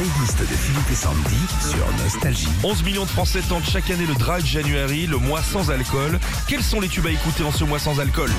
playlist 0.00 0.38
de 0.38 0.46
Philippe 0.46 0.90
et 0.90 0.94
Sandy 0.94 1.36
sur 1.60 2.02
Nostalgie. 2.02 2.48
11 2.64 2.84
millions 2.84 3.04
de 3.04 3.10
Français 3.10 3.40
tentent 3.46 3.68
chaque 3.68 3.90
année 3.90 4.06
le 4.06 4.14
Dry 4.14 4.40
January, 4.42 5.06
le 5.06 5.18
mois 5.18 5.42
sans 5.42 5.70
alcool. 5.70 6.18
Quels 6.48 6.62
sont 6.62 6.80
les 6.80 6.88
tubes 6.88 7.06
à 7.06 7.10
écouter 7.10 7.42
en 7.42 7.52
ce 7.52 7.64
mois 7.64 7.78
sans 7.78 8.00
alcool? 8.00 8.30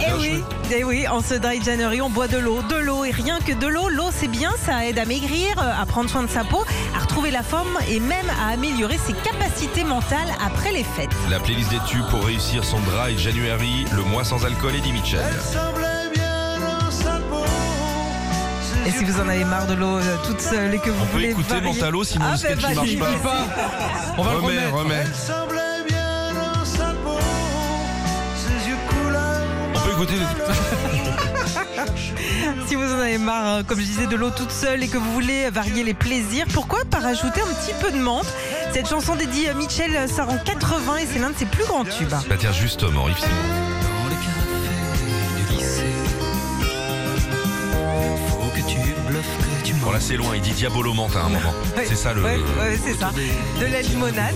Eh 0.00 0.12
oui, 0.18 0.42
eh 0.70 0.84
oui, 0.84 1.06
en 1.06 1.20
ce 1.20 1.34
dry 1.34 1.62
January, 1.62 2.00
on 2.00 2.08
boit 2.08 2.26
de 2.26 2.38
l'eau, 2.38 2.62
de 2.62 2.76
l'eau 2.76 3.04
et 3.04 3.10
rien 3.10 3.38
que 3.38 3.52
de 3.52 3.66
l'eau. 3.66 3.90
L'eau, 3.90 4.08
c'est 4.10 4.28
bien, 4.28 4.52
ça 4.64 4.86
aide 4.86 4.98
à 4.98 5.04
maigrir, 5.04 5.58
euh, 5.58 5.82
à 5.82 5.84
prendre 5.84 6.08
soin 6.08 6.22
de 6.22 6.30
sa 6.30 6.44
peau, 6.44 6.64
à 6.96 7.00
retrouver 7.00 7.30
la 7.30 7.42
forme 7.42 7.78
et 7.90 8.00
même 8.00 8.30
à 8.40 8.52
améliorer 8.52 8.96
ses 8.96 9.12
capacités 9.12 9.84
mentales 9.84 10.32
après 10.42 10.72
les 10.72 10.84
fêtes. 10.84 11.10
La 11.28 11.38
playlist 11.38 11.70
des 11.70 11.80
tubes 11.86 12.06
pour 12.08 12.24
réussir 12.24 12.64
son 12.64 12.80
Dry 12.80 13.18
January, 13.18 13.84
le 13.94 14.04
mois 14.04 14.24
sans 14.24 14.46
alcool, 14.46 14.74
Eddie 14.74 14.92
Mitchell. 14.92 15.26
Et 18.88 18.90
si 18.90 19.04
vous 19.04 19.20
en 19.20 19.28
avez 19.28 19.44
marre 19.44 19.66
de 19.66 19.74
l'eau 19.74 19.98
euh, 19.98 20.16
toute 20.26 20.40
seule 20.40 20.74
et 20.74 20.78
que 20.78 20.88
vous 20.90 21.02
On 21.02 21.06
peut 21.06 21.12
voulez 21.12 21.30
écouter 21.30 21.54
varier- 21.54 21.74
Mentalo, 21.74 22.04
sinon 22.04 22.24
Ah, 22.28 22.32
le 22.32 22.38
sketch 22.38 22.62
ben, 22.62 22.70
ne 22.70 22.74
marche 22.74 23.18
pas. 23.22 23.46
On 24.16 24.22
va 24.22 24.32
le 24.32 24.38
Remets, 24.38 24.66
remettre. 24.66 24.76
remets. 24.78 25.04
On 29.74 29.78
peut 29.80 29.92
écouter. 29.92 30.14
Si 32.66 32.74
vous 32.74 32.84
en 32.92 32.98
avez 32.98 33.18
marre, 33.18 33.46
hein, 33.58 33.62
comme 33.66 33.78
je 33.78 33.84
disais, 33.84 34.06
de 34.06 34.16
l'eau 34.16 34.30
toute 34.30 34.50
seule 34.50 34.82
et 34.82 34.88
que 34.88 34.98
vous 34.98 35.12
voulez 35.12 35.48
varier 35.48 35.84
les 35.84 35.94
plaisirs, 35.94 36.44
pourquoi 36.52 36.80
pas 36.90 36.98
rajouter 36.98 37.40
un 37.40 37.46
petit 37.54 37.72
peu 37.80 37.90
de 37.90 37.96
menthe? 37.98 38.26
Cette 38.74 38.88
chanson 38.88 39.14
d'Eddie 39.16 39.46
Mitchell 39.56 39.94
euh, 39.96 40.06
sort 40.06 40.28
en 40.30 40.36
80 40.36 40.96
et 40.98 41.06
c'est 41.10 41.18
l'un 41.18 41.30
de 41.30 41.36
ses 41.36 41.46
plus 41.46 41.64
grands 41.64 41.84
tubes. 41.84 42.08
Bah 42.10 42.36
tiens, 42.38 42.52
justement, 42.52 43.08
Yves 43.08 43.18
Simon. 43.18 43.32
Bon 49.88 49.94
là 49.94 50.00
c'est 50.00 50.18
loin, 50.18 50.32
il 50.34 50.42
dit 50.42 50.50
Diabolo 50.50 50.92
menthe 50.92 51.16
à 51.16 51.20
un 51.20 51.28
moment. 51.30 51.54
C'est 51.86 51.94
ça 51.96 52.12
le... 52.12 52.22
ouais, 52.22 52.36
c'est 52.84 52.92
ça. 52.92 53.10
De 53.58 53.64
la 53.72 53.80
limonade. 53.80 54.34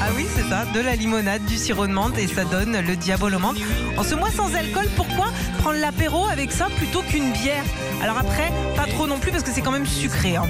Ah 0.00 0.10
oui, 0.16 0.24
c'est 0.32 0.48
ça, 0.48 0.64
de 0.72 0.78
la 0.78 0.94
limonade, 0.94 1.44
du 1.44 1.56
sirop 1.56 1.88
de 1.88 1.92
menthe 1.92 2.16
et 2.18 2.28
ça 2.28 2.44
donne 2.44 2.78
le 2.78 2.94
diabolo 2.94 3.40
menthe. 3.40 3.56
En 3.98 4.04
ce 4.04 4.14
mois 4.14 4.30
sans 4.30 4.54
alcool, 4.54 4.86
pourquoi 4.94 5.26
prendre 5.58 5.80
l'apéro 5.80 6.24
avec 6.28 6.52
ça 6.52 6.68
plutôt 6.76 7.02
qu'une 7.02 7.32
bière? 7.32 7.64
Alors 8.00 8.16
après, 8.16 8.52
pas 8.76 8.86
trop 8.86 9.08
non 9.08 9.18
plus 9.18 9.32
parce 9.32 9.42
que 9.42 9.50
c'est 9.50 9.60
quand 9.60 9.72
même 9.72 9.86
sucré. 9.86 10.36
hein. 10.36 10.46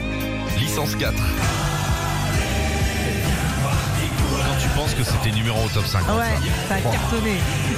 Licence 0.58 0.96
4. 0.96 1.14
Penses 4.80 4.94
que 4.94 5.04
c'était 5.04 5.30
numéro 5.36 5.62
au 5.62 5.68
top 5.68 5.84
50. 5.84 6.16
Ouais, 6.16 6.24
ça 6.66 6.76
a 6.76 6.80
cartonné. 6.80 7.34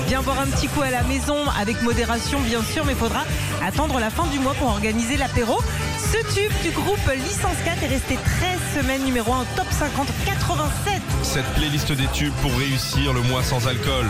Viens 0.07 0.23
boire 0.23 0.39
un 0.39 0.47
petit 0.47 0.69
coup 0.69 0.83
à 0.83 0.91
la 0.91 1.03
maison 1.03 1.35
avec 1.61 1.83
modération 1.83 2.39
bien 2.39 2.63
sûr, 2.63 2.85
mais 2.85 2.93
il 2.93 2.99
faudra 2.99 3.25
attendre 3.61 3.99
la 3.99 4.09
fin 4.09 4.25
du 4.27 4.39
mois 4.39 4.55
pour 4.55 4.69
organiser 4.69 5.17
l'apéro. 5.17 5.59
Ce 5.99 6.19
tube 6.33 6.53
du 6.63 6.71
groupe 6.71 7.01
Licence 7.13 7.57
4 7.65 7.83
est 7.83 7.89
resté 7.89 8.17
13 8.75 8.83
semaines 8.83 9.03
numéro 9.03 9.33
1 9.33 9.41
au 9.41 9.45
top 9.57 9.67
50 9.69 10.07
87. 10.27 11.03
Cette 11.25 11.53
playlist 11.55 11.91
des 11.91 12.07
tubes 12.13 12.35
pour 12.41 12.57
réussir 12.57 13.13
le 13.13 13.23
mois 13.23 13.43
sans 13.43 13.67
alcool. 13.67 14.07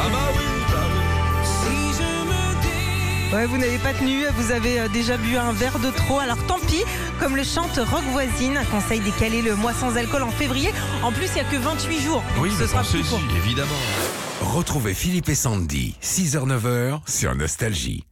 Ah 0.00 0.04
bah 0.04 0.08
bah 0.10 0.18
oui. 0.34 0.47
Ouais, 3.32 3.44
vous 3.44 3.58
n'avez 3.58 3.76
pas 3.78 3.92
tenu, 3.92 4.24
vous 4.36 4.52
avez 4.52 4.80
euh, 4.80 4.88
déjà 4.88 5.18
bu 5.18 5.36
un 5.36 5.52
verre 5.52 5.78
de 5.80 5.90
trop, 5.90 6.18
alors 6.18 6.38
tant 6.46 6.58
pis. 6.60 6.82
Comme 7.20 7.36
le 7.36 7.44
chante 7.44 7.76
Rock 7.76 8.02
Voisine, 8.12 8.56
un 8.56 8.64
conseil 8.64 9.00
décalé 9.00 9.42
le 9.42 9.54
mois 9.54 9.74
sans 9.74 9.96
alcool 9.96 10.22
en 10.22 10.30
février. 10.30 10.70
En 11.02 11.12
plus, 11.12 11.26
il 11.26 11.34
n'y 11.34 11.40
a 11.40 11.44
que 11.44 11.56
28 11.56 12.00
jours. 12.00 12.22
donc 12.34 12.42
Oui, 12.44 12.50
ce 12.58 12.66
sera 12.66 12.82
plus 12.82 13.02
court. 13.04 13.20
évidemment. 13.36 13.68
Retrouvez 14.40 14.94
Philippe 14.94 15.28
et 15.28 15.34
Sandy, 15.34 15.94
6h-9h 16.02 17.00
sur 17.06 17.34
Nostalgie. 17.34 18.04